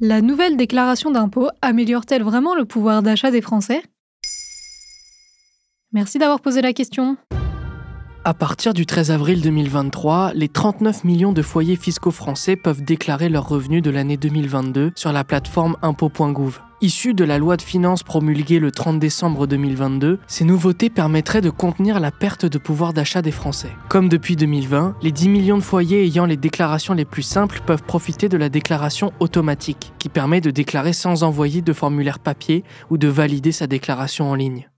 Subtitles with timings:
[0.00, 3.82] La nouvelle déclaration d'impôt améliore-t-elle vraiment le pouvoir d'achat des Français?
[5.92, 7.16] Merci d'avoir posé la question.
[8.28, 13.30] À partir du 13 avril 2023, les 39 millions de foyers fiscaux français peuvent déclarer
[13.30, 16.60] leurs revenus de l'année 2022 sur la plateforme impôt.gouv.
[16.82, 21.48] Issues de la loi de finances promulguée le 30 décembre 2022, ces nouveautés permettraient de
[21.48, 23.72] contenir la perte de pouvoir d'achat des Français.
[23.88, 27.82] Comme depuis 2020, les 10 millions de foyers ayant les déclarations les plus simples peuvent
[27.82, 32.98] profiter de la déclaration automatique, qui permet de déclarer sans envoyer de formulaire papier ou
[32.98, 34.68] de valider sa déclaration en ligne.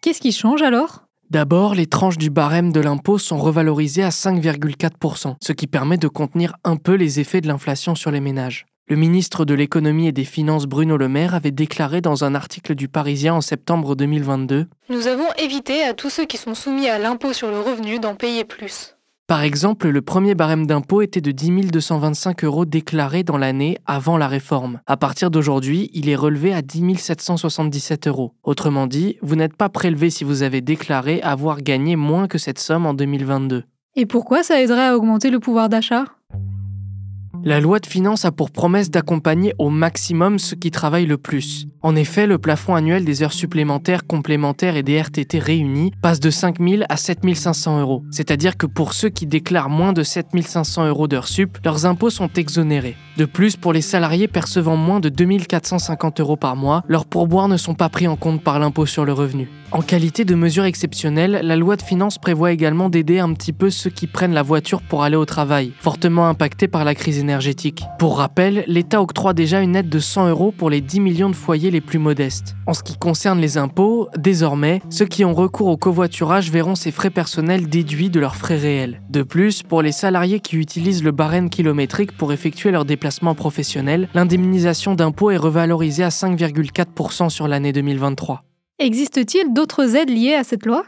[0.00, 1.05] Qu'est-ce qui change alors?
[1.30, 6.06] D'abord, les tranches du barème de l'impôt sont revalorisées à 5,4%, ce qui permet de
[6.06, 8.66] contenir un peu les effets de l'inflation sur les ménages.
[8.88, 12.76] Le ministre de l'économie et des finances Bruno Le Maire avait déclaré dans un article
[12.76, 17.00] du Parisien en septembre 2022 Nous avons évité à tous ceux qui sont soumis à
[17.00, 18.95] l'impôt sur le revenu d'en payer plus.
[19.26, 24.18] Par exemple, le premier barème d'impôt était de 10 225 euros déclarés dans l'année avant
[24.18, 24.78] la réforme.
[24.86, 28.34] À partir d'aujourd'hui, il est relevé à 10 777 euros.
[28.44, 32.60] Autrement dit, vous n'êtes pas prélevé si vous avez déclaré avoir gagné moins que cette
[32.60, 33.64] somme en 2022.
[33.96, 36.04] Et pourquoi ça aiderait à augmenter le pouvoir d'achat?
[37.46, 41.68] La loi de finances a pour promesse d'accompagner au maximum ceux qui travaillent le plus.
[41.80, 46.28] En effet, le plafond annuel des heures supplémentaires, complémentaires et des RTT réunis passe de
[46.28, 48.02] 5 000 à 7 500 euros.
[48.10, 52.10] C'est-à-dire que pour ceux qui déclarent moins de 7 500 euros d'heures sup, leurs impôts
[52.10, 52.96] sont exonérés.
[53.16, 57.46] De plus, pour les salariés percevant moins de 2 450 euros par mois, leurs pourboires
[57.46, 59.48] ne sont pas pris en compte par l'impôt sur le revenu.
[59.70, 63.70] En qualité de mesure exceptionnelle, la loi de finances prévoit également d'aider un petit peu
[63.70, 67.35] ceux qui prennent la voiture pour aller au travail, fortement impactés par la crise énergétique.
[67.98, 71.34] Pour rappel, l'État octroie déjà une aide de 100 euros pour les 10 millions de
[71.34, 72.56] foyers les plus modestes.
[72.66, 76.90] En ce qui concerne les impôts, désormais, ceux qui ont recours au covoiturage verront ces
[76.90, 79.02] frais personnels déduits de leurs frais réels.
[79.10, 84.08] De plus, pour les salariés qui utilisent le barème kilométrique pour effectuer leurs déplacements professionnels,
[84.14, 88.44] l'indemnisation d'impôt est revalorisée à 5,4% sur l'année 2023.
[88.78, 90.84] Existe-t-il d'autres aides liées à cette loi?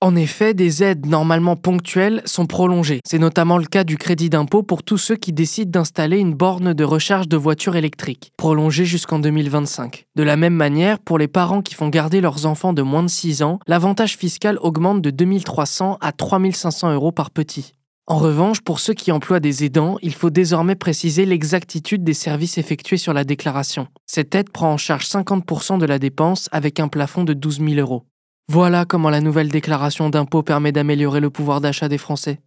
[0.00, 3.00] En effet, des aides normalement ponctuelles sont prolongées.
[3.04, 6.72] C'est notamment le cas du crédit d'impôt pour tous ceux qui décident d'installer une borne
[6.72, 10.06] de recharge de voitures électriques, prolongée jusqu'en 2025.
[10.14, 13.08] De la même manière, pour les parents qui font garder leurs enfants de moins de
[13.08, 17.72] 6 ans, l'avantage fiscal augmente de 2300 à 3500 euros par petit.
[18.06, 22.56] En revanche, pour ceux qui emploient des aidants, il faut désormais préciser l'exactitude des services
[22.56, 23.88] effectués sur la déclaration.
[24.06, 27.74] Cette aide prend en charge 50% de la dépense avec un plafond de 12 000
[27.80, 28.04] euros.
[28.50, 32.40] Voilà comment la nouvelle déclaration d'impôt permet d'améliorer le pouvoir d'achat des Français.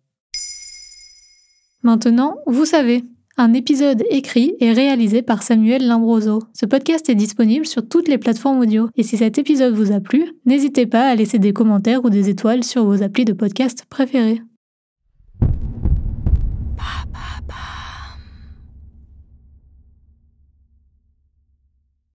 [1.83, 3.03] Maintenant, vous savez.
[3.37, 6.39] Un épisode écrit et réalisé par Samuel Limbroso.
[6.53, 8.89] Ce podcast est disponible sur toutes les plateformes audio.
[8.95, 12.29] Et si cet épisode vous a plu, n'hésitez pas à laisser des commentaires ou des
[12.29, 14.41] étoiles sur vos applis de podcast préférés.